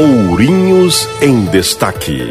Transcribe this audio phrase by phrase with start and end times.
[0.00, 2.22] Ourinhos em Destaque.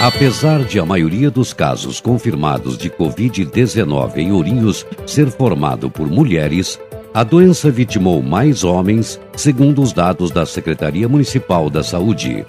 [0.00, 6.80] Apesar de a maioria dos casos confirmados de Covid-19 em Ourinhos ser formado por mulheres,
[7.14, 12.44] a doença vitimou mais homens, segundo os dados da Secretaria Municipal da Saúde.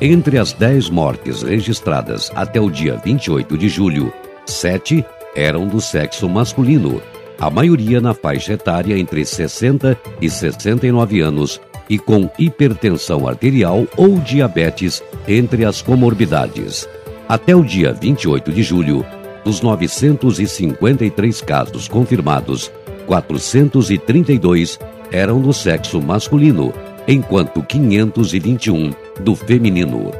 [0.00, 4.12] Entre as 10 mortes registradas até o dia 28 de julho,
[4.46, 5.04] sete
[5.34, 7.02] eram do sexo masculino,
[7.36, 14.18] a maioria na faixa etária entre 60 e 69 anos e com hipertensão arterial ou
[14.18, 16.88] diabetes entre as comorbidades.
[17.28, 19.04] Até o dia 28 de julho,
[19.44, 22.70] dos 953 casos confirmados,
[23.06, 24.78] 432
[25.10, 26.72] eram do sexo masculino,
[27.06, 30.10] enquanto 521 do feminino.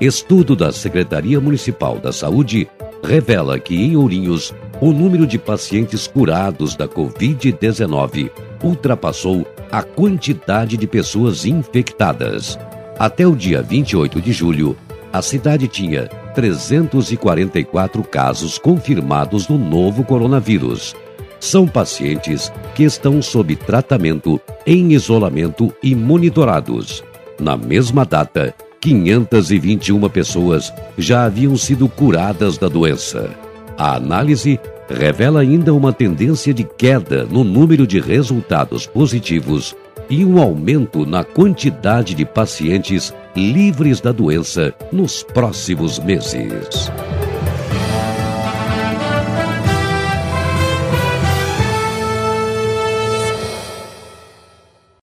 [0.00, 2.68] Estudo da Secretaria Municipal da Saúde
[3.02, 8.30] revela que em Ourinhos o número de pacientes curados da Covid-19
[8.62, 12.58] ultrapassou a quantidade de pessoas infectadas.
[12.98, 14.76] Até o dia 28 de julho,
[15.12, 20.94] a cidade tinha 344 casos confirmados do novo coronavírus.
[21.40, 27.04] São pacientes que estão sob tratamento, em isolamento e monitorados.
[27.38, 33.30] Na mesma data, 521 pessoas já haviam sido curadas da doença.
[33.76, 34.58] A análise
[34.88, 39.76] revela ainda uma tendência de queda no número de resultados positivos
[40.08, 46.90] e um aumento na quantidade de pacientes livres da doença nos próximos meses.